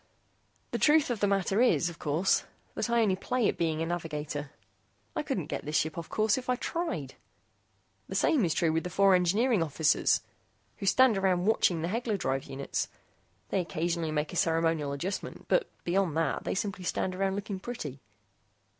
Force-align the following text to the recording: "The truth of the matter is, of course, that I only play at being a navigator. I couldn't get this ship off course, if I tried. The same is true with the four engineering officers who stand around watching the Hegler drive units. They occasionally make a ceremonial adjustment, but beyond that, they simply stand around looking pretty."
"The 0.71 0.79
truth 0.79 1.11
of 1.11 1.19
the 1.19 1.27
matter 1.27 1.61
is, 1.61 1.87
of 1.87 1.99
course, 1.99 2.43
that 2.73 2.89
I 2.89 3.03
only 3.03 3.15
play 3.15 3.47
at 3.47 3.55
being 3.55 3.83
a 3.83 3.85
navigator. 3.85 4.49
I 5.15 5.21
couldn't 5.21 5.45
get 5.45 5.63
this 5.63 5.75
ship 5.77 5.95
off 5.95 6.09
course, 6.09 6.39
if 6.39 6.49
I 6.49 6.55
tried. 6.55 7.13
The 8.09 8.15
same 8.15 8.43
is 8.43 8.55
true 8.55 8.71
with 8.71 8.83
the 8.83 8.89
four 8.89 9.13
engineering 9.13 9.61
officers 9.61 10.21
who 10.77 10.87
stand 10.87 11.19
around 11.19 11.45
watching 11.45 11.83
the 11.83 11.87
Hegler 11.89 12.17
drive 12.17 12.45
units. 12.45 12.87
They 13.49 13.59
occasionally 13.59 14.09
make 14.09 14.33
a 14.33 14.37
ceremonial 14.37 14.91
adjustment, 14.91 15.47
but 15.47 15.69
beyond 15.83 16.17
that, 16.17 16.45
they 16.45 16.55
simply 16.55 16.83
stand 16.83 17.13
around 17.13 17.35
looking 17.35 17.59
pretty." 17.59 17.99